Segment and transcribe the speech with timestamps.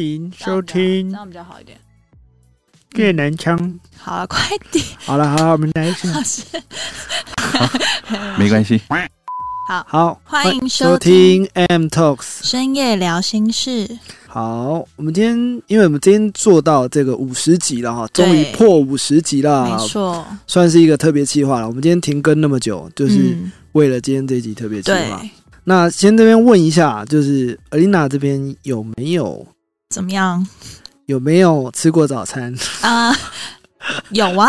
[0.00, 1.78] 迎收听这样比较好一点。
[2.96, 3.78] 越南腔。
[3.96, 4.40] 好了，快
[4.72, 6.10] 点，好了，好，我们来一下。
[6.10, 6.42] 老师。
[8.38, 8.80] 没关系。
[9.68, 12.42] 好，好，欢迎收收听 M Talks。
[12.42, 13.88] 深夜聊心事。
[14.26, 21.68] 好，我们今天因为我们今天做到这个五十集了哈，对终于破五十集了没，错，算是一个特别计划了。
[21.68, 25.22] 我们今天停更那么久，就是嗯为了今天这集特别计划。
[25.62, 29.46] 那先这边问一下，就是 Alina 这边有没有
[29.90, 30.46] 怎么样
[31.06, 32.54] 有没有吃过早餐？
[32.80, 33.12] 啊？
[34.10, 34.48] 有啊，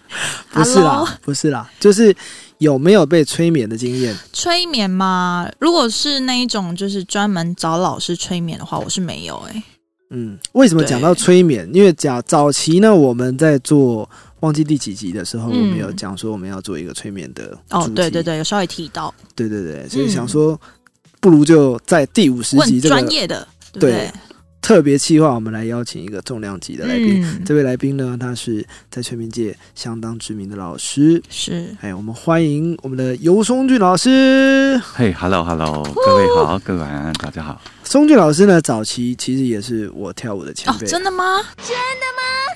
[0.50, 2.14] 不是啦，不是啦，就是
[2.56, 4.16] 有没有被催眠的经验？
[4.32, 5.46] 催眠吗？
[5.58, 9.62] 如果是那一种就是专门找老师催眠的话，我是没有哎、
[10.08, 11.68] 嗯，为什么讲到催眠？
[11.74, 14.08] 因为讲早期呢，我们在做
[14.40, 20.58] 忘记第几集的时候，嗯我们有讲说我们要做一个催眠的哦对对对，有稍微提到对对对，所以嗯想说，
[21.20, 23.46] 不如就在第五十集问这个专业的，
[23.78, 24.10] 对？
[24.68, 27.24] 特别企划，我们来邀请一个重量级的来宾。
[27.24, 31.22] 嗯，这位来宾呢，他是在催眠界相当知名的老师。
[31.30, 34.78] 是哎，我们欢迎我们的尤松俊老师。
[34.92, 37.58] 嘿，Hello，Hello，各位好，各位晚安，大家好。
[37.82, 40.86] 松俊老师呢，早期其实也是我跳舞的前哦，辈。
[40.86, 41.24] 真的吗？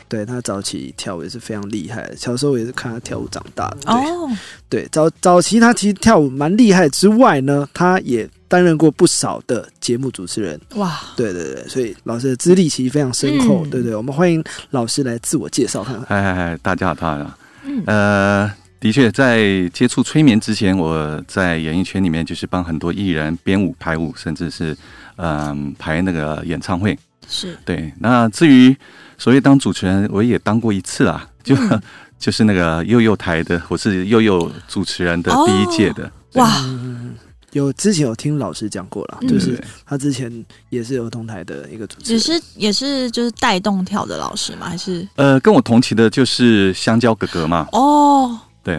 [0.06, 3.78] 对他早期跳舞也是非常厉害的，小时候也是看他跳舞长大的。
[3.86, 4.30] 对，哦，
[4.68, 10.60] 对，早早期他其实跳舞蛮厉害之外呢，他也担任过不少的节目主持人。
[10.74, 13.64] 哇，对对对，所以老师的资历其实非常深厚。
[13.64, 16.04] 嗯对对，我们欢迎老师来自我介绍看看。
[16.04, 17.38] 嗨嗨嗨，大家好，大家好。
[17.64, 24.76] 嗯，呃，的确，在接触催眠之前，我在演艺圈里面就是帮很多艺人编舞、排舞，甚至是
[25.16, 26.98] 嗯、排那个演唱会。
[27.26, 28.76] 是对，那至于
[29.16, 31.80] 所谓当主持人，我也当过一次啊，就、嗯
[32.20, 36.12] 就是那个幼幼台的，我是幼幼主持人的第一届的。
[36.34, 37.14] 哇，嗯，
[37.52, 39.28] 有之前有听老师讲过了，嗯。
[39.28, 42.40] 就是他之前也是儿童台的一个主持只人。
[42.40, 44.68] 是也是就是带动跳的老师吗？
[44.68, 45.06] 还是？
[45.16, 48.76] 呃，跟我同期的就是香蕉哥哥嘛，哦，对，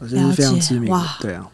[0.00, 1.04] 老师是非常知名的。
[1.20, 1.48] 对啊，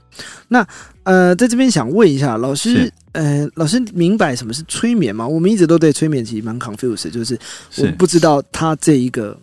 [0.49, 0.67] 那
[1.03, 5.27] 呃，在这边想问一下老师，呃，老师明白什么是催眠吗？
[5.27, 7.39] 我们一直都对催眠其实蛮 confused，就是
[7.77, 9.39] 我不知道他这一个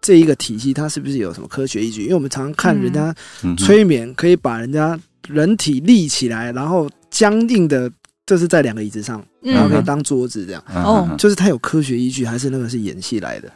[0.00, 2.02] 这一个体系，它是不是有什么科学依据？
[2.02, 3.14] 因为我们常常看人家
[3.56, 4.98] 催眠可以把人家
[5.28, 7.90] 人体立起来，然后僵硬的，
[8.26, 10.64] 就是在两个椅子上，然后可以嗯当桌子这样。
[10.74, 13.52] 嗯哦就是它有科学依据，还是那个是演戏来的？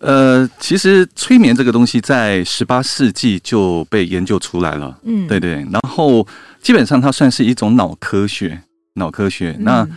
[0.00, 5.66] 呃，其实催眠这个东西在十八世纪就被研究出来了，嗯，对对。
[5.70, 6.26] 然后
[6.62, 8.60] 基本上它算是一种脑科学，
[8.94, 9.54] 脑科学。
[9.58, 9.88] 嗯，那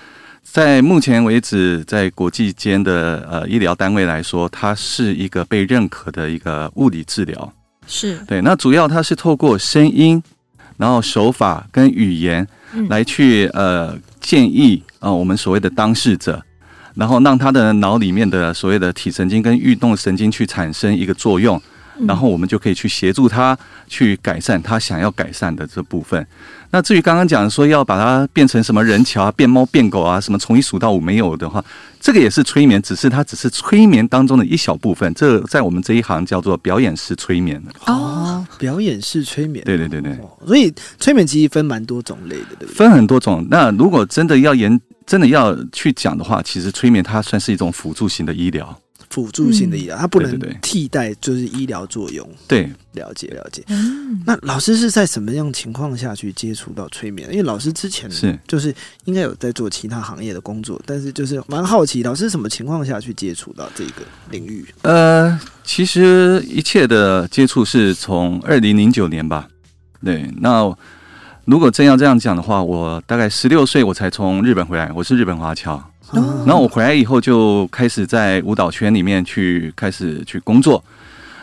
[0.43, 7.53] 在目前为止，在国际间的呃医疗单位来说，它是一个被认可的一个物理治疗。
[7.87, 10.21] 是对，那主要它是透过声音，
[10.77, 16.41] 然后手法跟语言嗯来去呃建议啊、呃我们所谓的当事者，
[16.95, 21.61] 然后让他的脑里面的所谓的体神经跟运动神经去产生一个作用，
[21.99, 26.25] 嗯然后我们就可以去协助他去改善他想要改善的这部分。
[26.75, 31.63] 那至于刚刚讲说要把它变成什么人桥啊、变猫变狗啊、什么从一数到五没有的话，
[32.01, 35.13] 这个也是催眠，只是它只是催眠当中的一小部分。
[35.13, 37.71] 这在我们这一行叫做表演式催眠的。
[37.85, 39.63] 哦，表演式催眠。
[39.63, 40.11] 对对对对。
[40.15, 40.69] 哦，所以
[40.99, 42.75] 催眠其实分蛮多种类的，对不对？
[42.75, 43.47] 分很多种。
[43.49, 48.77] 那如果真的要研，真的要去讲的话，其实催眠它算是一种辅助型的医疗。
[49.09, 52.27] 辅助性的医疗，它不能替代就是医疗作用。
[52.47, 53.63] 对，了解了解。
[53.67, 57.29] 嗯，那老师是在什么样情况下去接触到催眠？
[57.31, 58.73] 因为老师之前是就是
[59.05, 64.01] 应该有在做其他行业的工作，但是就是蛮好奇，老师什么情况下去接触到这个
[64.31, 64.65] 领域？
[64.81, 69.47] 呃，其实一切的接触是从二零零九年吧。
[70.03, 70.75] 对，那
[71.45, 75.83] 如果真要这样讲的话，我大概十六岁我才从日本回来，我是日本华侨。
[76.11, 76.43] 哦。
[76.45, 80.83] 然后我回来以后就开始在舞蹈圈里面去开始去工作。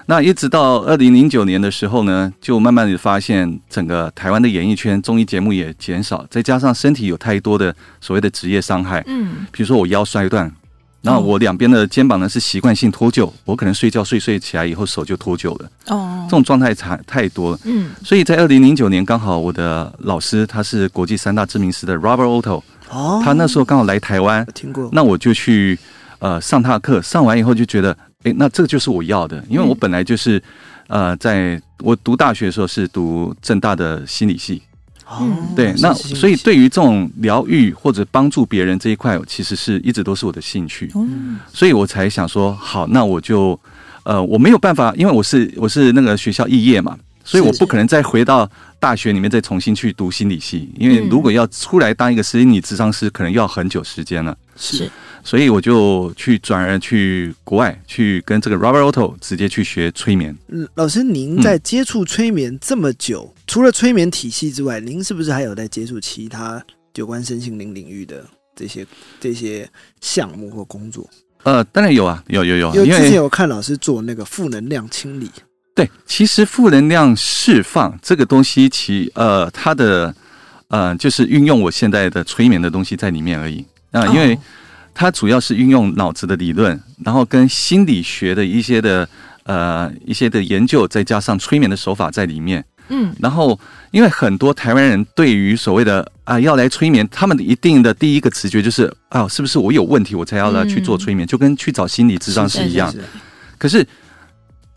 [0.07, 10.53] 那一直到二零零九年的时候呢，就慢慢的发现整个台湾的演艺圈综艺节目也减少，再加上身体有太多的所谓的职业伤害，嗯，比如说我腰摔断，
[11.03, 16.27] 然后我两边的肩膀呢是习惯性脱臼，我可能睡觉睡睡起来以后手就脱臼了，哦。
[16.29, 17.59] 这，种状态太太多了。
[17.65, 22.61] 嗯，所以在二零零九年，刚好我的老师他是国际三大知名师的 Robert Otto，
[22.93, 25.79] 哦，他那时候刚好来台湾，听过，那我就去
[26.19, 30.41] 呃上他的课，上完以后就觉得，诶，那这个就是我要的，因为我本来就是
[30.89, 34.61] 呃，在我读大学的时候是读正大的心理系，
[35.09, 35.27] 哦。
[35.57, 41.07] 对，那所以对于这种疗愈或者帮助别人这一块，其实是一直都是我的兴趣，哦，
[41.53, 43.59] 所以我才想说，好，那我就
[44.03, 46.97] 呃，我没有办法，因为我是我是那个学校肄业嘛。
[47.25, 54.37] 所以我不可能再回到大学里面再重新去读心理系，因为嗯如果要出来当一个心理咨商师，可能要很久时间了。
[54.57, 54.91] 是
[55.25, 60.37] 所以我就去转而去国外去跟这个 Robert Otto 直接去学催眠。
[60.49, 66.63] 嗯，老师，您在接触催眠这么久，除了催眠体系之外，您是不是还有在接触其他
[66.97, 68.25] 有关身心灵领域的
[68.57, 68.85] 这些
[69.21, 69.69] 这些
[70.01, 71.09] 项目或工作？
[71.45, 75.31] 呃，当然有啊，有有有，因为之前为有看老师做那个负能量清理，
[75.75, 80.15] 对，其实负能量释放这个东西其，呃，它的
[80.69, 83.65] 呃，就是运用我现在的催眠的东西在里面而已。
[83.91, 84.39] 啊、因为哦
[84.95, 89.09] 它主要是运用脑子的理论，然后跟心理学的一些的
[89.45, 92.63] 呃一些的研究，再加上催眠的手法在里面。
[92.89, 93.15] 嗯。
[93.19, 93.59] 然后，
[93.91, 102.93] 因为很多台湾人对于所谓的啊要来催眠，他们的一定的第一个直觉就是啊，是不是我有问题，我才要来去做催眠，就跟去找心理智商是一样。
[102.93, 103.05] 是是
[103.57, 103.87] 可是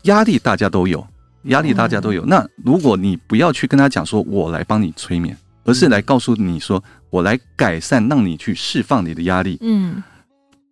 [0.06, 1.06] 压力大家都有，
[1.44, 2.24] 压力大家都有。
[2.24, 9.58] 那如果你不要去跟他讲说我来帮你催眠，而是来告诉你说我来改善，让你去释放你的压力。
[9.60, 10.02] 嗯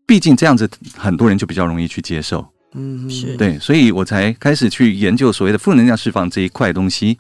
[0.07, 2.47] 毕竟这样子，很多人就比较容易去接受。
[2.75, 7.17] 嗯是对，所以我才开始去研究所谓的负能量释放这一块东西。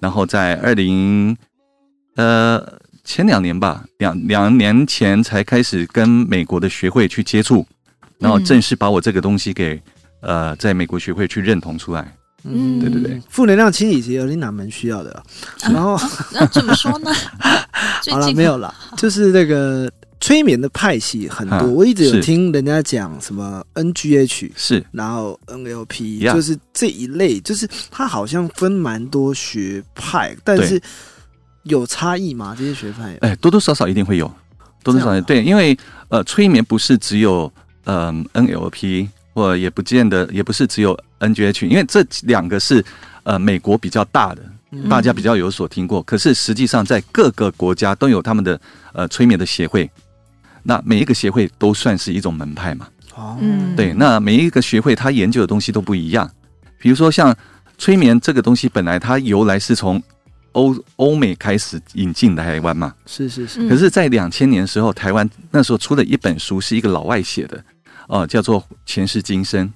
[0.00, 1.34] 然后在二零
[2.16, 2.62] 呃
[3.04, 7.66] 前两年吧，两两年前才开始跟美国的学会去接触，
[8.18, 9.80] 然后正式把我这个东西给
[10.26, 12.14] 呃在美国学会去认同出来。
[12.48, 15.22] 嗯，对对对，负能量清理其实有点哪门需要的啊，
[15.72, 15.98] 然后
[16.32, 17.10] 那怎么说呢？
[18.08, 19.90] 好了没有了，就是那个
[20.20, 24.52] 催眠的派系很多，我一直有听人家讲什么 NGH。
[24.54, 24.84] 是。
[24.92, 30.80] 然后 NLP 就是这一类，就是它好像分蛮多学派，但是
[31.64, 32.54] 有差异吗？
[32.56, 33.18] 这些学派？
[33.22, 34.32] 哎，多多少少一定会有，
[34.84, 35.76] 多多少少对，因为
[36.10, 37.52] 呃，催眠不是只有
[37.86, 42.82] 嗯、NLP，或也不见得，也不是只有 NGH，因为这两个是
[43.22, 46.02] 呃美国比较大的，嗯大家比较有所听过。
[46.04, 48.58] 可是实际上在各个国家都有他们的
[48.94, 49.90] 呃催眠的协会，
[50.62, 52.88] 那每一个协会都算是一种门派嘛。
[53.14, 56.30] 哦，嗯对，那每一个学会他研究的东西都不一样。
[56.78, 57.36] 比如说像
[57.76, 60.02] 催眠这个东西，本来它由来是从
[60.52, 67.62] 欧欧美开始引进台湾嘛，是是是，嗯可是，在两千年的时候，台湾那时候出了一本书，是一个老外写的，
[68.08, 69.66] 哦、叫做《前世今生》。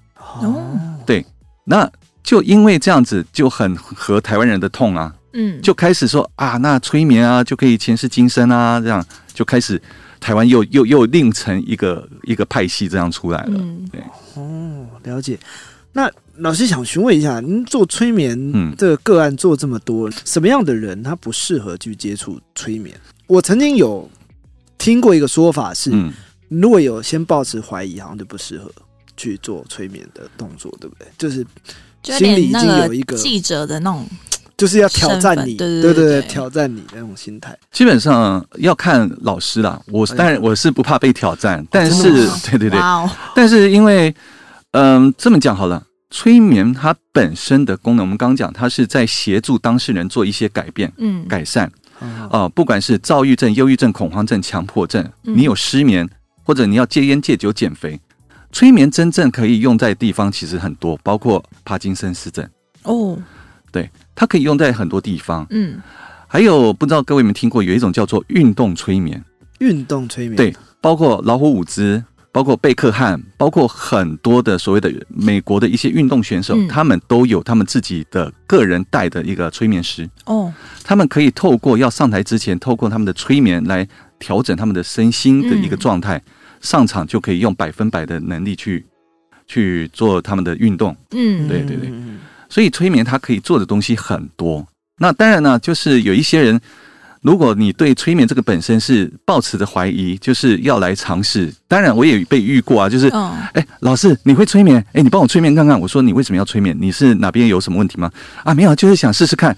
[0.45, 1.25] 哦，对
[1.65, 1.91] 那
[2.23, 9.81] 就因为这样子，就很合台湾人的痛啊，嗯就开始说啊，那催眠啊就可以前世今生啊，这样就开始
[10.21, 13.53] 台湾又又又另成一个一个派系这样出来了。
[13.55, 13.91] 嗯
[14.35, 15.39] 哦，了解。
[15.93, 22.95] 那老师想询问一下，您做催眠嗯这个个案做这么多，什么样的人他不适合去接触催眠？
[23.27, 24.09] 我曾经有
[24.79, 26.13] 听过一个说法是，嗯，
[26.51, 28.71] 如果有先抱持怀疑，好像就不适合
[29.17, 31.07] 去做催眠的动作，对不对？
[31.17, 31.47] 就是
[32.03, 34.07] 心里已经有一个记者的那种，
[34.57, 37.57] 就是要挑战你，对对对对对挑战你那种心态。
[37.71, 39.81] 基本上要看老师啦。
[39.89, 44.15] 我哎当然我是不怕被挑战，但是对对 对，哦，但是因为，
[44.73, 51.27] 嗯、这么讲好了，催眠它本身的功能，我们刚刚讲，它是在协助当事人做一些改变、嗯。
[51.29, 51.71] 改善。
[52.01, 55.37] 啊啊、不管是躁郁症、忧郁症、恐慌症、强迫症，嗯。
[55.37, 56.09] 你有失眠，
[56.51, 58.01] 或者你要戒烟、戒酒、减肥，
[58.51, 62.45] 催眠真正可以用在地方其实很多，包括帕金森氏症，
[62.83, 63.17] 哦，
[63.71, 65.47] 对它可以用在很多地方。
[65.51, 65.81] 嗯。
[66.27, 69.25] 还有不知道各位有没有听过，有一种叫做运动催眠。
[69.61, 72.03] 运动催眠，对包括老虎伍兹，
[72.33, 76.67] 包括贝克汉，包括很多的所谓的美国的一些运动选手，嗯。
[76.67, 80.53] 他们都有他们自己的个人带的一个催眠师，哦，
[80.83, 83.87] 他们可以透过要上台之前，透过他们的催眠来
[84.19, 86.21] 调整他们的身心的一个状态，
[86.61, 88.85] 上场就可以用百分百的能力去
[89.47, 90.97] 去做他们的运动。
[91.13, 94.67] 嗯对对对嗯所以催眠它可以做的东西很多。
[94.99, 96.61] 那当然呢，就是有一些人，
[97.23, 101.55] 如果你对催眠这个本身是抱持的怀疑，就是要来尝试。
[101.69, 104.85] 当然，我也被遇过啊，就是嗯哎，老师你会催眠？
[104.93, 105.81] 哎，你帮我催眠看看。
[105.81, 106.77] 我说你为什么要催眠？
[106.81, 108.11] 你是哪边有什么问题吗？
[108.43, 109.57] 啊，没有，就是想试试看。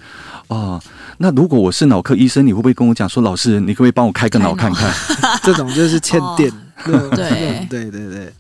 [0.48, 0.78] 哦，
[1.16, 4.92] 那如果我是脑科医生，你会不会跟我讲说，老师，你可不可以帮我开个脑看看？
[5.42, 6.50] 这种就是欠电。
[6.50, 8.32] 对对 对对对，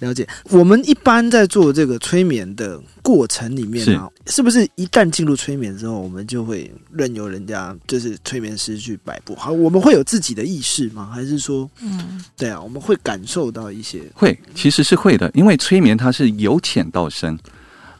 [0.00, 0.26] 了解。
[0.50, 9.34] 我们一般在做这个催眠的过程里面啊，是不是一旦进入催眠之后，我们就会任由人家就是催眠师去摆布？
[9.36, 11.10] 好，我们会有自己的意识吗？
[11.12, 14.02] 还是说，嗯对啊，我们会感受到一些？
[14.14, 17.38] 会，其实是会的，因为催眠它是由浅到深，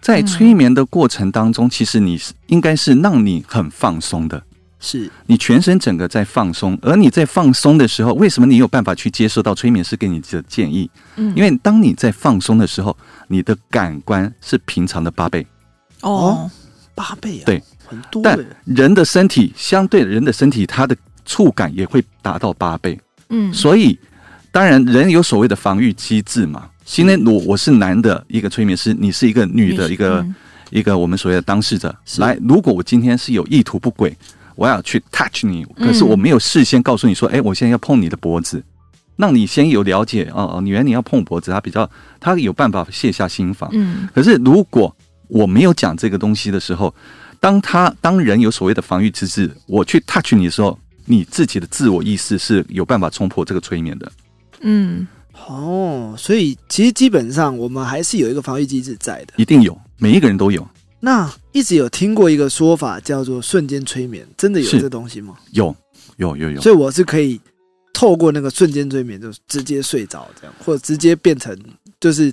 [0.03, 4.43] 在催眠的过程当中，其实你是应该是让你很放松的，
[4.87, 5.11] 是。
[5.27, 10.89] 你全身整个在放松，而你在放松的时候，为什么你有办法去接受到催眠师给你的建议？
[11.17, 15.45] 嗯，因为当你在放松的时候，你的感官是平常的八倍，
[16.03, 16.49] 哦
[16.95, 22.99] 八倍啊，对，很多但人的身体相对人的身体，它的触感也会达到八倍。
[23.31, 23.53] 嗯。
[23.53, 23.99] 所以，
[24.53, 26.71] 当然人有所谓的防御机制嘛。
[26.85, 30.35] 今天我我是男的一个催眠师，你是一个女的一个、嗯。
[30.71, 31.95] 一个我们所谓的当事者。
[32.19, 34.17] 来，如果我今天是有意图不轨，
[34.57, 38.63] 我要去 touch 你，可是我没有事先告诉你说，哎、我现在要碰你的脖子，
[39.17, 43.71] 让你先有了解哦哦，原来你要碰脖子，他比较他有办法卸下心防。
[43.73, 44.95] 嗯可是如果
[45.29, 46.95] 我没有讲这个东西的时候，
[47.39, 54.11] 当他当人有所谓的防御机制，我去 touch 你的时候，你自己的自我意识是有办法冲破这个催眠的。
[54.61, 55.07] 嗯
[55.47, 59.35] 哦，所以其实基本上我们还是有一个防御机制在的。
[59.37, 60.67] 一定有，每一个人都有，
[61.01, 65.37] 那一直有听过一个说法叫做瞬间催眠，真的有这东西吗？
[65.53, 65.75] 有，
[66.17, 66.61] 有，有，有。
[66.61, 67.41] 所以我是可以
[67.93, 71.57] 透过那个瞬间催眠，就直接睡着这样，或者直接变成
[72.01, 72.33] 就是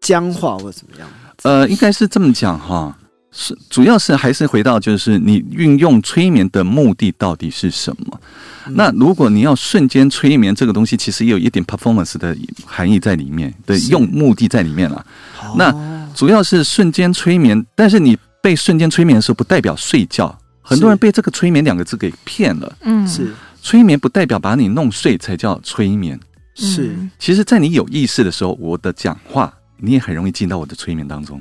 [0.00, 1.08] 僵化或者怎么样。
[1.42, 2.96] 呃，应该是这么讲哈，
[3.32, 8.20] 是主要是还是回到就是你运用催眠的目的到底是什么？
[8.66, 15.06] 嗯那如果你要瞬间催眠这个东西，其实也有一点 performance 的含义在里面，对，用目的在里面了。
[15.40, 20.36] 哦那主要是瞬间催眠，但是你被瞬间催眠的时候，不代表睡觉。
[20.62, 22.76] 很多人被这个“催眠”两个字给骗了。
[22.80, 26.18] 嗯是催眠不代表把你弄睡才叫催眠。
[26.54, 31.40] 是嗯其实，在你有意识的时候，我的讲话你也很容易进到我的催眠当中。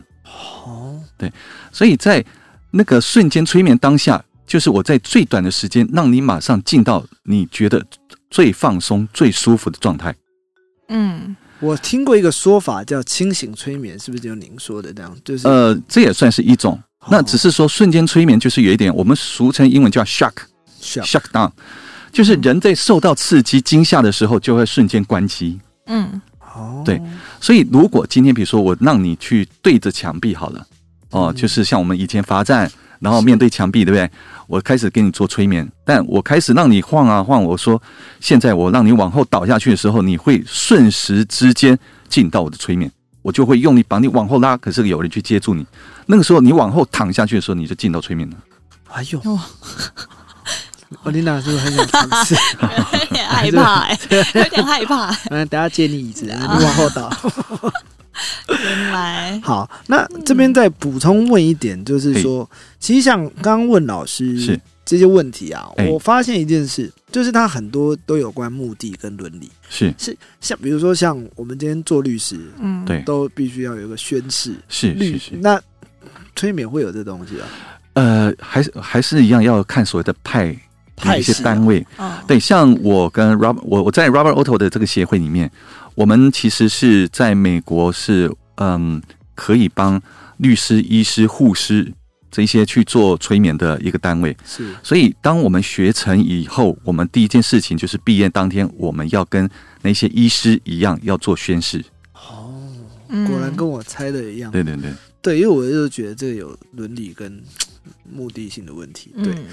[0.65, 1.31] 哦，对
[1.71, 2.23] 所以在
[2.69, 7.81] 那个瞬间催眠当下，就是我在最短的时间让你马上进到你觉得
[8.29, 10.13] 最放松、最舒服的状态。
[10.89, 15.17] 嗯我听过一个说法叫清醒催眠，是不是就您说的这样？
[15.23, 16.73] 就是呃，这也算是一种。
[16.99, 20.33] 哦那只是说瞬间催眠，就是有一点我们俗称英文叫 shock。
[20.81, 21.51] shock down，
[22.11, 25.59] 就是人在受到刺激、惊吓的时候，就会瞬间关机。
[25.87, 26.21] 嗯
[26.55, 27.01] 哦，对
[27.41, 30.67] 所以，如果今天比如说我让你去对着墙壁好了，
[31.11, 34.09] 哦，嗯就是像我们以前罚站，然后面对墙壁，对不对？
[34.47, 37.81] 我开始给你做催眠，但我开始让你晃啊晃，我说
[38.19, 42.91] 现在我让你往后倒下去的时候，你会瞬时之间进到我的催眠，
[43.23, 45.65] 我就会用力把你往后拉，可是有人去接住你，
[46.05, 48.35] 那个时候你往后躺下去的时候，你就进到催眠了。
[48.91, 49.41] 哎呦，哇，
[51.03, 52.35] 欧 琳娜是不是很想尝试？
[52.61, 53.99] 有 点害怕哎，
[54.35, 55.09] 有点害怕。
[55.31, 57.11] 嗯，等下借你椅子，你往后倒。
[58.49, 59.39] 原来。
[59.43, 64.59] 好，那这边再补充问一点，就是说，其实像刚刚问老师是。
[64.85, 65.87] 这些问题啊，哎。
[65.87, 69.91] 我发现一件事，就是他很多都有关目的跟伦理，是。
[69.97, 72.85] 是像比如说像我们今天做律师，嗯。
[72.85, 73.01] 对。
[73.01, 75.31] 都必须要有一个宣誓，是律是。
[75.31, 75.59] 是，那
[76.35, 77.47] 催眠会有这东西啊？
[77.93, 80.55] 呃，还是还是一样要看所谓的派
[80.95, 81.83] 派一些单位。
[81.97, 85.51] 嗯对，像我跟 Rob，我我在 Robert Otto 的这个协会里面，
[85.95, 89.01] 我们其实是在美国是嗯
[89.33, 90.01] 可以帮
[90.37, 91.91] 律师、医师、护士
[92.29, 94.35] 这些去做催眠的一个单位。
[94.45, 99.49] 是所以，当我们学成以后，我们第一件事情就是毕业当天，我们要跟
[99.81, 101.83] 那些医师一样要做宣誓。
[102.13, 102.53] 哦，
[103.07, 104.51] 嗯果然跟我猜的一样。
[104.51, 107.41] 对对对，对，因为我就觉得这个有伦理跟
[108.03, 109.13] 目的性的问题。
[109.23, 109.45] 对，嗯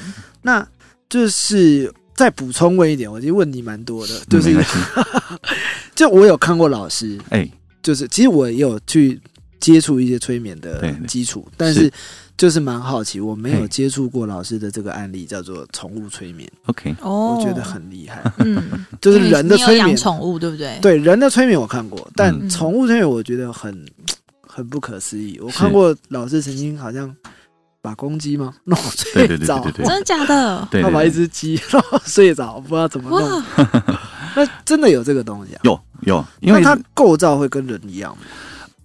[0.42, 0.66] 那
[1.08, 1.92] 就是
[2.22, 4.56] 再补充问一点，我觉得问题蛮多的，就是。
[5.94, 7.48] 就我有看过老师，哎，
[7.82, 9.20] 就是其实我也有去
[9.60, 11.92] 接触一些催眠的基础，但是
[12.38, 18.22] 就是蛮好奇，我没有接触过老师的这个案例，叫做宠物催眠，OK，哦，我觉得很厉害。
[18.38, 18.62] 嗯，
[19.02, 20.78] 就是人的催眠，宠物对不对？
[20.80, 22.48] 对人的催眠我看过，但嗯。
[22.48, 23.86] 宠物催眠我觉得很
[24.40, 25.38] 很不可思议。
[25.42, 27.14] 我看过老师曾经好像
[27.82, 30.68] 把公鸡吗 弄睡对对对着，对对对真的假的？
[30.70, 33.42] 对他把一只鸡 弄睡着，不知道怎么弄。
[34.34, 35.60] 那真的有这个东西啊？
[35.64, 38.22] 有有，因为它构造会跟人一样吗？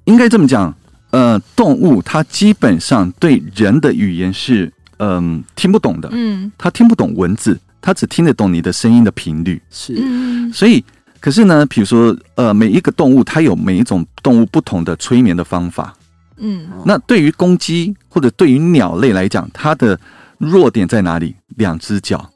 [0.06, 0.74] 应该这么讲，
[1.12, 9.62] 呃，动物它基本上对人的语言是嗯、听不懂的，嗯它听不懂文字，它只听得懂你的声音的频率。
[9.70, 10.84] 是嗯所以，
[11.20, 15.94] 可是呢，比如说呃，每一个动物它有每一种动物不同的催眠的方法。
[16.38, 20.00] 嗯哦那对于公鸡或者对于鸟类来讲，它的
[20.38, 21.36] 弱点在哪里？
[21.58, 22.30] 两只脚。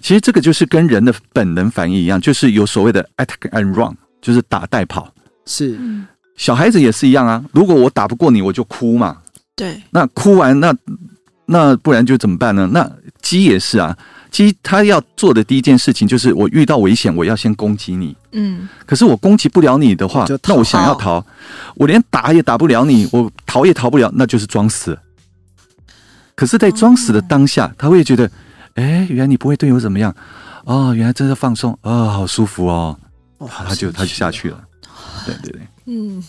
[0.00, 5.12] 其实这个就是跟人的本能反应一样，就是有所谓的 attack and run，就是打带跑。
[5.46, 9.18] 是嗯，小孩子也是一样啊，如果我打不过你，我就哭嘛。
[9.54, 10.74] 对，那哭完，那
[11.46, 12.68] 那不然就怎么办呢？
[12.72, 13.96] 那鸡也是啊，
[14.32, 18.16] 鸡他要做的第一件事情就是，我遇到危险，我要先攻击你。
[18.32, 18.68] 嗯。
[18.84, 21.24] 可是我攻击不了你的话那我想要逃，
[21.76, 24.98] 我连打也打不了你，我逃也逃不了，那就是装死。
[26.34, 28.28] 可是，在装死的当下，他会觉得，
[28.74, 30.12] 哎，原来你不会对我怎么样，
[30.64, 32.98] 哦，原来真的放松，哦，好舒服哦，
[33.36, 34.64] 哦他就他就下去了。
[35.26, 36.24] 对对对，嗯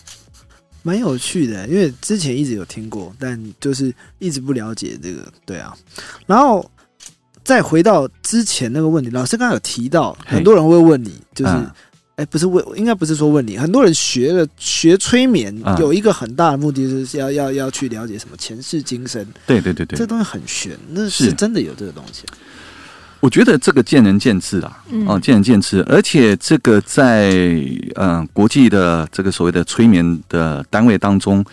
[0.82, 5.74] 蛮有趣的，因为之前一直有听过，但就是一直不了解这个，对啊。
[6.26, 6.70] 然后
[7.44, 11.70] 再回到之前那个问题，老师刚刚有提到，很多人会问你，就是嗯。
[12.16, 13.58] 哎，不是问，应该不是说问你。
[13.58, 19.98] 很多人学了学催眠，啊有一个很大的目的，就是要要要去了解什么前世今生，对对对对。
[19.98, 21.32] 这，东西很玄，那是是。
[21.32, 22.22] 真的有这个东西。
[23.18, 25.04] 我觉得这个见仁见智啦，嗯。
[25.08, 27.30] 哦，见仁见智，而且这个在
[27.96, 31.44] 嗯、呃国际的这个所谓的催眠的单位当中，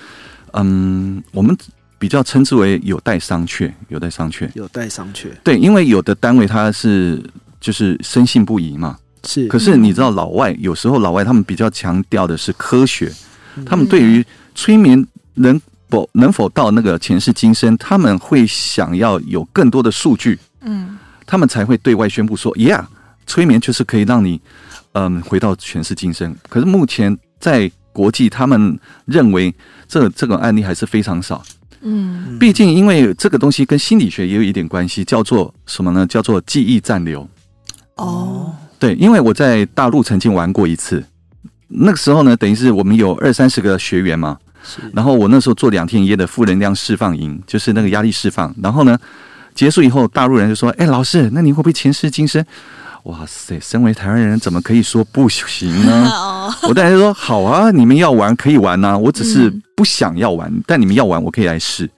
[0.54, 1.58] 嗯，我们
[2.02, 4.50] 比较称之为有待商榷，有待商榷。
[4.56, 7.24] 有待商榷，对，因为有的单位他是
[7.60, 13.14] 就是深信不疑嘛，是可是你知道老外有时候老外他们比较强调的是科学，
[13.56, 15.06] 嗯他们对于催眠
[15.36, 20.40] 能否能否到那个前世今生，他们会想要有更多的数据。
[20.62, 22.84] 嗯他们才会对外宣布说，Yeah，
[23.28, 24.42] 催眠就是可以让你，
[24.94, 26.36] 嗯，回到前世今生。
[26.50, 29.54] 可是目前在国际，他们认为
[29.88, 31.44] 这这种案例还是非常少。
[31.82, 36.06] 嗯毕竟，因为这个东西跟心理学也有一点关系，叫做什么呢？
[36.06, 37.28] 叫做记忆暂留。
[37.96, 41.04] 哦对，因为我在大陆曾经玩过一次，
[41.68, 48.54] 那个时候呢，等于是我们有二三十个学员嘛，是然后我那时候做两天一夜的负能量释放营，就是那个压力释放。
[48.62, 48.98] 然后呢，
[49.54, 52.44] 结束以后，大陆人就说：“哎，老师，那你会不会前世今生？”
[53.04, 56.10] 哇塞，身为台湾人，怎么可以说不行呢？
[56.14, 61.90] 哦我当然就说好啊，你们要玩可以玩呐、我只是嗯不想要玩，但你们要玩，我可以来试。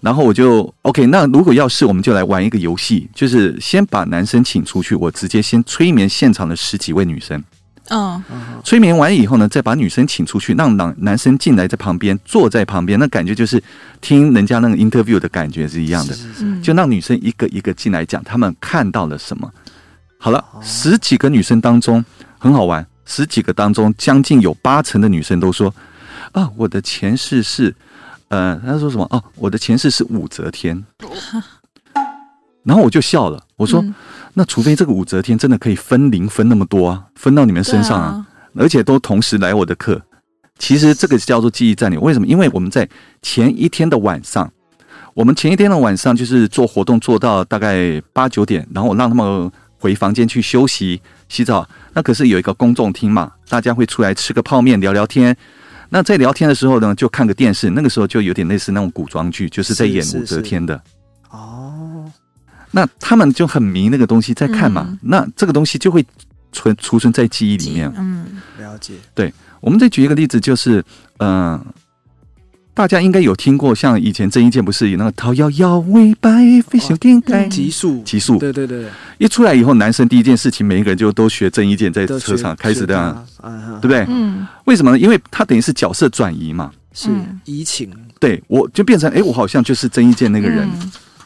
[0.00, 7.42] 然后我就 OK，那如果要试，我们就来玩一个游戏，就是先把男生请出去，我直接先催眠现场的十几位女生。
[7.90, 8.22] 嗯
[8.62, 13.62] 催眠完以后呢，再把女生请出去，让男男生进来在旁边，坐在旁边，那感觉就是
[14.00, 16.14] 听人家那个 interview 的感觉是一样的。
[16.14, 19.50] 是是是嗯，就让女生一个一个进来讲，他们看到了什么。
[20.18, 22.04] 好了哦，十几个女生当中
[22.38, 25.72] 很好玩，十几个当中将近有八成的女生都说
[26.32, 27.74] ：“啊，我的前世是……
[28.28, 29.06] 呃，她说什么？
[29.10, 30.84] 哦，我的前世是武则天。
[32.64, 33.94] ”然后我就笑了，我说：“嗯
[34.34, 40.00] 那除非这个武则天真的可以分灵分那么多啊，分到你们身上啊，而且都同时来我的课。
[40.60, 42.26] 其实这个叫做记忆占领，为什么？
[42.26, 42.88] 因为我们在
[43.20, 44.48] 前一天的晚上，
[45.14, 51.68] 我们前一天的晚上就是做活动做到大概八九点，然后我让他们回房间去休息、洗澡。
[51.94, 55.36] 那可是有一个公众厅嘛，大家会出来吃个泡面、聊聊天。
[55.90, 60.78] 那在聊天的时候呢，就看个电视，那个时候就有点类似那种古装剧，就是在演武则天的。
[61.30, 62.12] 哦，
[62.70, 66.04] 那他们就很迷那个东西在看嘛，嗯那这个东西就会
[66.52, 67.90] 存储存在记忆里面。
[67.96, 68.26] 嗯
[68.58, 70.84] 了解，对我们再举一个例子，就是
[71.18, 71.66] 嗯、呃
[72.78, 76.30] 大家应该有听过，像以前郑伊健不是有那个“桃夭夭微白
[76.64, 78.38] 飞小天盖嗯极速，极速。
[78.38, 78.82] 对对对。
[78.82, 83.26] 对，一出来以后，男生第一件事情，每一个人就都学郑伊健在车上开始这样，，
[83.82, 84.06] 对不对？
[84.08, 84.46] 嗯。
[84.66, 84.98] 为什么呢？
[85.00, 86.70] 因为他等于是角色转移嘛。
[86.92, 87.40] 是嗯。
[87.46, 87.90] 移情。
[88.20, 90.68] 对，我就变成哎、诶我好像就是郑伊健那个人。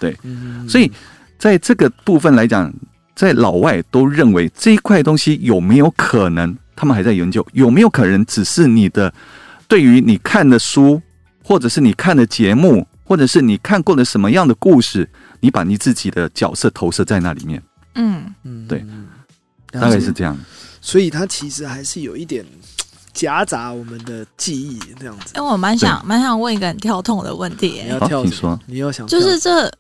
[0.01, 0.17] 嗯。
[0.23, 0.67] 嗯。
[0.67, 0.91] 所以
[1.37, 2.73] 在这个部分来讲，
[3.15, 9.12] 在老外都认为这一块东西有没有可能，他们还在研究有没有可能只是你的
[9.69, 10.99] 对于你看的书，
[11.45, 15.09] 或者是你看的节目，或者是你看过的什么样的故事，
[15.41, 17.63] 你把你自己的角色投射在那里面，
[17.95, 19.09] 嗯嗯对嗯
[19.71, 20.39] 大概是这样。
[20.81, 22.45] 所以它其实还是有一点
[23.13, 25.33] 夹杂我们的记忆这样子。
[25.35, 28.59] 哎，我蛮想蛮想问一个很跳痛的问题耶，你说？
[28.67, 29.71] 你要想就是这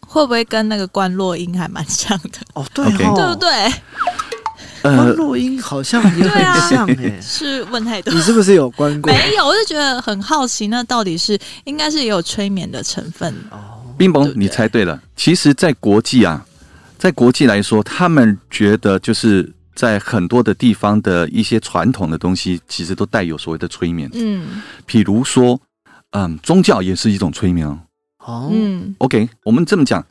[0.00, 3.34] 会不会跟那个关洛音还蛮像的，哦，对哦，对不？
[3.36, 3.72] 对？
[4.82, 8.20] 关呃，洛音好像也很对啊像哎，是问太多你。
[8.20, 9.12] 是不是有关过？
[9.12, 13.58] 没有，我就觉得很好奇，那到底是应该是也有催眠的成分哦，
[13.98, 15.00] 冰崩你猜对了。
[15.16, 16.44] 其实，在国际啊，
[16.98, 24.08] 在国际来说，他们觉得就是在很多的地方的一些传统的东西，其实都带有所谓的催眠。
[24.14, 25.60] 嗯比如说，
[26.12, 27.78] 嗯，宗教也是一种催眠哦。
[28.24, 30.04] 哦，嗯 OK，我们这么讲，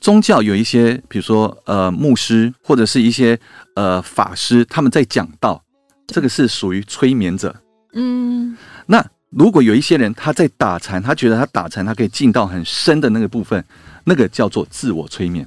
[0.00, 3.38] 宗教有一些，比如说呃牧师或者是一些
[3.74, 5.62] 呃法师，他们在讲道，
[6.06, 7.54] 这个是属于催眠者。
[7.94, 8.56] 嗯。
[8.86, 13.62] 那如果有一些人他在打禅，他觉得他打禅他可以进到很深的那个部分，
[14.04, 15.46] 那个叫做自我催眠。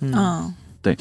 [0.00, 0.96] 嗯，对。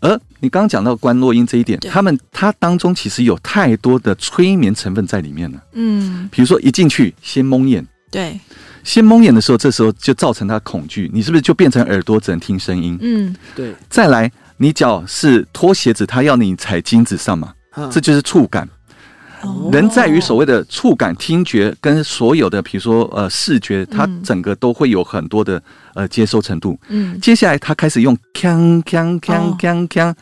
[0.00, 5.60] 而你刚刚讲到关洛音这一点，他们他当中其实有太多的催眠成分在里面了。
[5.72, 8.38] 嗯，比如说一进去先蒙眼，对，
[8.88, 12.96] 先蒙眼的时候，这时候就造成他恐惧，你是不是就变成耳朵只能听声音？
[13.02, 13.36] 嗯。
[13.54, 18.66] 对，再来，你脚是脱鞋子，他要你踩金子上嘛，啊这就是触感。
[19.42, 19.68] 哦。
[19.70, 26.80] 人在于所谓的触感、听觉跟所有的，比如说呃视觉，它嗯整个都会有很多的呃接收程度。
[26.88, 27.20] 嗯。
[27.20, 30.14] 接下来他开始用锵锵锵哦锵锵，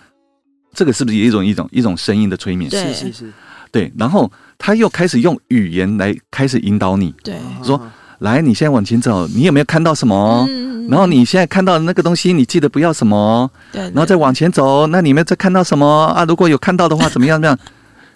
[0.75, 2.69] 这个是不是一种一种一种声音的催眠？
[2.69, 3.33] 是是是，
[3.71, 7.81] 对，然后他又开始用语言来开始引导你，对，说
[8.21, 10.45] 来，你现在往前走，你有没有看到什么？
[10.49, 13.51] 嗯然后你现在看到的那个东西，你记得不要什么？
[13.73, 16.25] 对，然后再往前走，那你们再看到什么啊？
[16.25, 17.43] 如果有看到的话，怎么样？
[17.43, 17.59] 怎么样？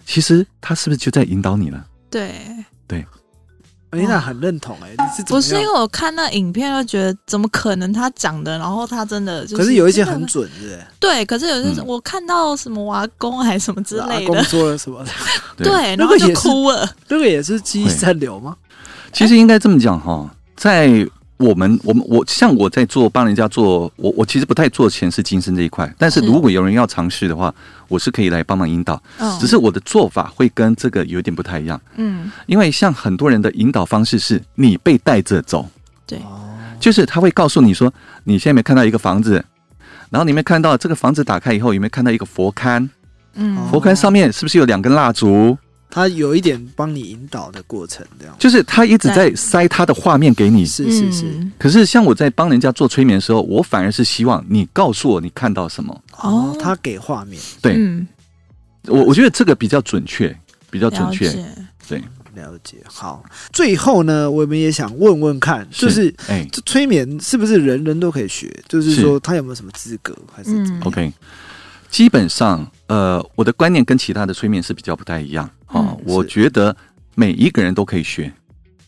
[0.07, 1.85] 其实他是不是就在引导你了？
[2.09, 2.33] 对
[2.87, 3.05] 对，
[3.91, 10.81] 哎，那很认同哎，你是不是因为我看那影片就觉得怎么可能他讲的，然后他真的就可是有一些很准，是不是？
[11.01, 15.05] 对，可是有些我看到什么娃公还是什么之类的，说了什么？
[15.59, 18.55] 对，然后就那个也了，这个也是记忆残留吗？
[19.13, 27.55] 其实应该这么讲哈，在我们我们我像我在做帮人家做，我我其实不太做前世今生这一块，但是是如果有人要尝试的话，
[27.89, 35.67] 我是可以来帮忙引导，嗯，只是我的做法会跟这个有点不太一样，嗯，因为像很多人的引导方式是你被带着走，
[36.07, 37.91] 对，哦，就是他会告诉你说，
[38.25, 39.43] 你现在有没有看到一个房子，
[40.11, 42.87] 然后你有没看到这个房子打开以后有没有看到一个佛龛，
[43.35, 45.57] 嗯，佛龛上面是不是有两根蜡烛？
[45.91, 48.35] 他有一点帮你引导的过程，这样。
[48.39, 51.53] 就是他一直在塞他的画面给你，是是是，嗯。
[51.59, 55.93] 可是像我在帮人家做催眠的时候，我反而是希望你告诉我你看到什么。
[56.19, 57.75] 哦哦，他给画面，对。
[57.77, 58.07] 嗯，
[58.87, 60.35] 我我觉得这个比较准确，
[60.71, 61.31] 比较准确。
[61.89, 61.99] 对，
[62.35, 62.77] 了解。
[62.85, 66.47] 好，最后呢，我们也想问问看，就是哎。
[66.53, 68.49] 这催眠是不是人人都可以学？
[68.69, 69.01] 就是是。
[69.01, 71.13] 说他有没有什么资格，还是怎么嗯，OK，
[71.91, 75.95] 基本上呃，我的观念跟其他的催眠是比较不太一样啊。
[75.95, 76.77] 嗯我觉得
[77.15, 78.33] 每一个人都可以学，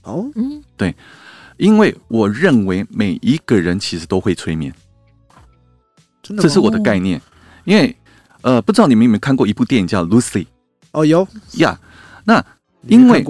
[0.03, 0.93] 哦，嗯，对
[1.57, 4.75] 因为我认为每一个人其实都会催眠，
[6.21, 7.23] 真的这是我的概念。
[7.65, 7.97] 因为
[8.41, 10.43] 呃，不知道你们有没有看过一部电影叫《Lucy》
[10.91, 11.25] 哦有，
[11.59, 11.79] 呀？
[12.25, 12.45] 那
[12.89, 13.25] 因为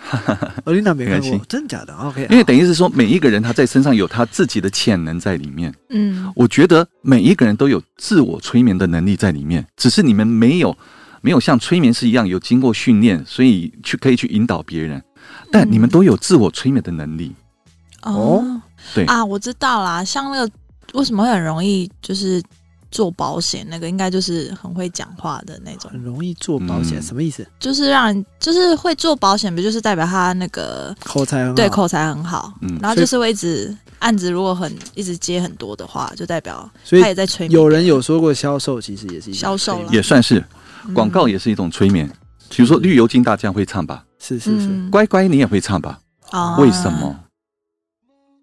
[0.64, 5.72] 哦，琳达没看过没关系，真的假的？OK，因为等于是说，每一个人他在身上有他自己的潜能在里面。
[5.90, 10.76] 嗯，我觉得每一个人都有自我催眠的能力在里面，只是你们没有
[11.20, 15.02] 没有像催眠师一样有经过训练，所以去可以去引导别人。
[15.52, 17.34] 但你们都有自我催眠的能力，
[18.02, 18.42] 哦，
[18.94, 20.50] 对啊，我知道啦，像那个
[20.94, 22.42] 为什么会很容易就是
[22.90, 27.46] 做保险，那个应该就是很会讲话的那种很，容易做保险，嗯什么意思？
[27.58, 37.58] 就是让人就是会做保险，不就是代表他那个口才很好，对口才很好，嗯然后就是会一直案子如果很一直接很多的话，就代表所以他也在催眠。
[37.58, 40.44] 有人有说过销售其实也是一种销售也算是
[40.86, 42.10] 嗯广告，也是一种催眠。
[42.48, 44.04] 比如说《绿油精》，大家会唱吧？
[44.18, 46.00] 是是是，嗯乖乖，你也会唱吧？
[46.30, 47.14] 啊为什么？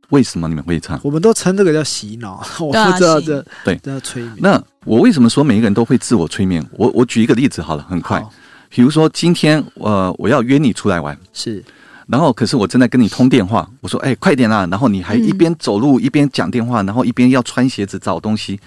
[0.09, 0.99] 为什么你们会唱？
[1.03, 4.35] 我们都称这个叫洗脑， 我不知道这对这叫催眠。
[4.39, 6.65] 那我为什么说每一个人都会自我催眠？
[6.71, 8.25] 我我举一个例子好了，很快。
[8.69, 11.63] 比如说今天呃，我要约你出来玩，是
[12.05, 18.59] 然后可是我正在跟你通电话，我说哎快点啦，然后你还嗯一边走路一边讲电话，然后一边要穿鞋子找东西，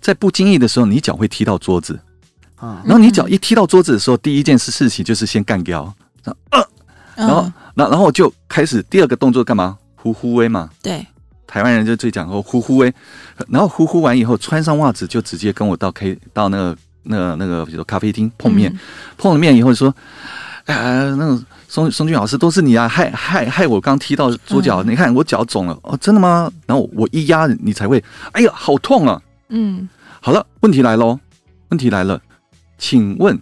[0.00, 1.98] 在不经意的时候，你脚会踢到桌子，
[2.56, 6.68] 啊然后你脚一踢到桌子的时候，第一件事事情就是先干掉，然后
[7.16, 7.52] 嗯，然后
[7.92, 9.76] 然后就开始第二个动作干嘛？
[10.04, 11.06] 呼呼威嘛，对，
[11.46, 12.92] 台湾人就最讲说呼呼威，
[13.48, 18.78] 然后呼呼完以后穿上袜子就直接跟我到 K 到那个那个那个比如说咖啡厅碰面，嗯。
[19.16, 19.94] 碰了面以后就说，
[20.66, 24.90] 哎、那个松松俊老师都是你啊，害害害我刚踢到左脚，嗯。
[24.90, 25.78] 你看我脚肿了。
[25.84, 26.52] 哦，真的吗？
[26.66, 29.18] 然后我一压你才会，哎呀，好痛啊！
[29.48, 29.88] 嗯。
[30.20, 31.18] 好了，问题来喽，
[31.70, 32.20] 问题来了，
[32.76, 33.40] 请问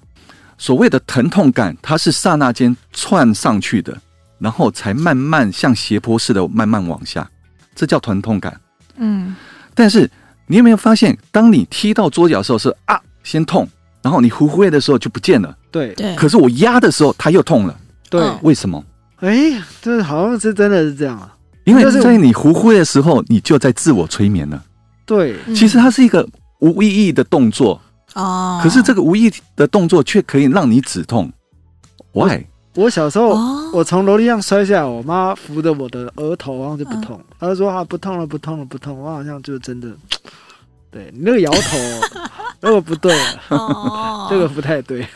[0.58, 4.00] 所谓的疼痛感，它是刹那间窜上去的，
[4.42, 7.30] 然后才慢慢像斜坡似的慢慢往下，
[7.76, 8.60] 这叫疼痛感。
[8.96, 9.36] 嗯
[9.74, 10.10] 但是
[10.48, 13.66] 你有没有发现，当你踢到桌角的时候是啊先痛，
[14.02, 17.78] 然后你呼呼的时候就不见了，对对，可是我压的时候它又痛了，
[18.10, 18.84] 对，嗯为什么？
[19.20, 21.32] 哎，这好像是真的是这样啊。
[21.64, 24.60] 因为在你呼呼的时候，你就在自我催眠了。
[25.06, 26.28] 对，嗯其实它是一个
[26.58, 27.80] 无意义的动作，
[28.14, 31.32] 哦，可是这个无意义的动作却可以让你止痛。
[32.12, 32.44] Why？
[32.74, 37.24] 我小时候哦，我从楼梯上摔下来，我妈扶着我的额头，然后就不痛，嗯。
[37.38, 38.98] 她就说啊不痛了，不痛了，不痛。
[38.98, 39.88] 我好像就真的，
[40.90, 41.78] 对你那个摇头，
[42.60, 45.06] 那个不对了，哦， 这个不太对。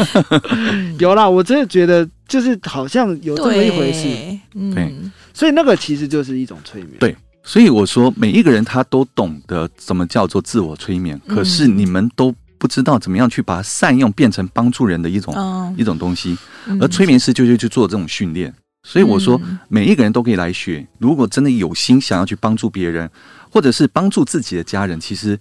[0.98, 4.74] 有啦，我真的觉得就是好像有这么一回事，对，嗯。
[4.74, 4.94] 对。
[5.32, 6.96] 所以那个其实就是一种催眠。
[7.00, 11.34] 对所以我说，每一个人他都懂得怎么叫做自我催眠，嗯。
[11.36, 16.34] 可是你们都不知道怎么样去把它善用，变成帮助人的一种、嗯，一种东西。
[16.66, 18.50] 嗯而催眠师就就去做这种训练。
[18.84, 20.86] 所以我说，嗯每一个人都可以来学。
[20.96, 23.10] 如果真的有心想要去帮助别人，
[23.50, 25.38] 或者是帮助自己的家人，其实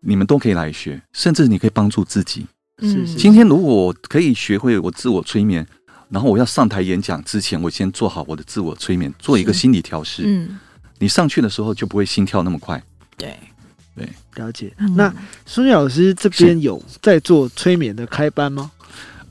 [0.00, 2.46] 你们都可以来学，甚至你可以帮助自己。
[2.82, 5.66] 是是今天如果我可以学会我自我催眠，
[6.10, 10.24] 然后我要上台演讲之前，我先做好我的自我催眠，做一个心理调试。
[10.26, 10.58] 嗯，
[10.98, 12.82] 你上去的时候就不会心跳那么快。
[13.16, 13.38] 对，
[14.34, 14.72] 了解。
[14.78, 15.12] 嗯那
[15.46, 18.70] 孙老师这边有在做催眠的开班吗？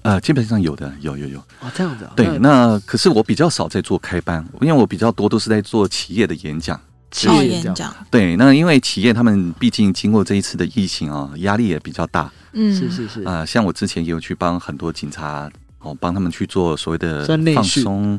[0.04, 1.40] 呃，基本上有的，有有有。
[1.60, 2.14] 哦，这样子啊。
[2.16, 6.80] 对，那那可是我比较少在做开班，因为我比较多都是在做企业的演讲。
[7.12, 18.18] 企哦，业演讲，对，那因为企业他们毕竟经过这一次的疫情啊，压力也比较大嗯，是是是，啊、像我之前也有去帮很多警察哦，帮他们去做所谓的放松，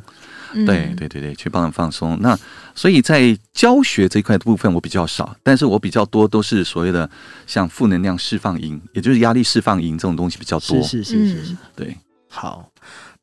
[0.54, 2.18] 嗯对对对对，去帮他们放松。
[2.20, 2.38] 那
[2.74, 7.08] 所以在教学这一块的部分我比较少，但是我比较多都是所谓的
[7.46, 10.82] 像负能量释放营，也就是压力释放营这种东西比较多。
[10.82, 11.96] 是是是是是，嗯对，
[12.28, 12.68] 好。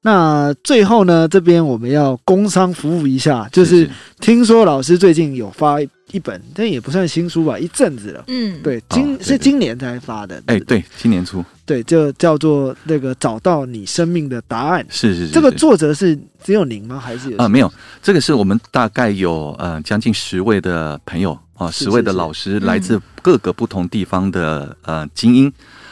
[0.02, 3.90] 那最后呢，这边我们要工商服务一下，就是
[4.22, 5.78] 听说老师最近有发
[6.12, 8.24] 一本，但也不算新书吧，一阵子了。
[8.28, 10.42] 嗯，对，今、对对是今年才发的。
[10.48, 14.86] 哎，不对，今年初对，就叫做那个找到你生命的答案。
[14.90, 17.00] 是是是是这个作者是只有您吗？
[17.00, 25.52] 还是有啊、没有，这个是我们大概有呃将近十位的朋友啊，是十位的老师嗯来自各个不同地方的呃精英，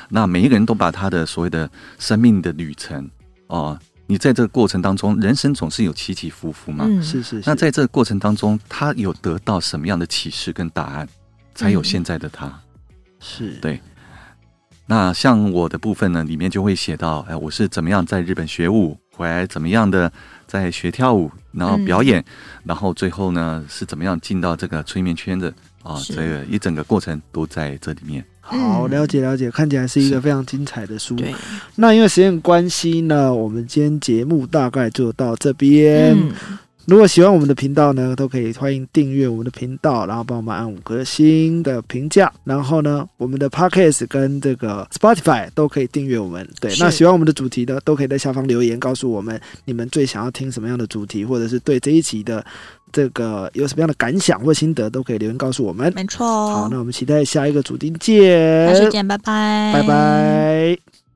[0.09, 3.07] 那每一个人都把他的所谓的生命的旅程
[3.47, 6.85] 哦、你在这个过程当中，人生总是有起起伏伏嘛。
[6.87, 7.43] 嗯，是是是。
[7.45, 11.07] 那在这个过程当中，他有得到什么样的启示跟答案，
[11.53, 12.51] 才有嗯现在的他？
[13.19, 13.81] 是对
[14.85, 20.09] 那像我的部分呢，里面就会写到，哎，我是怎么样在日本学舞，回来怎么样的
[20.45, 22.23] 在学跳舞，然后表演，
[22.63, 28.23] 然后最后呢是怎么样进到这个催眠圈的啊，是这个一整个过程都在这里面。
[28.47, 31.15] 好，嗯了解了解，看起来是一个非常精彩的书。
[31.15, 31.35] 对，
[31.75, 36.15] 那因为时间关系呢，我们今天节目大概就到这边。
[36.17, 36.31] 嗯，
[36.85, 42.31] 如果喜欢我们的频道呢，都可以欢迎订阅我们的频道，然后帮我们按五颗星的评价。
[42.45, 46.47] 然后呢，我们的 Podcast 跟这个 Spotify 都可以订阅我们。
[46.61, 52.45] 对，那喜欢我们的主题的，都可以在下方留言告诉我们你们最想要听什么样的主题，或者是对这一集的
[52.91, 55.91] 这个有什么样的感想或心得，都可以留言告诉我们。
[55.95, 56.25] 没错。
[56.25, 61.06] 好，那我们期待下一个主题见，下次见，拜拜，拜拜。